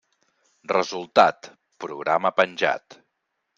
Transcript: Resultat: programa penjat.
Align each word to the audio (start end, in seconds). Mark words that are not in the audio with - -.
Resultat: 0.71 1.51
programa 1.87 2.35
penjat. 2.43 3.01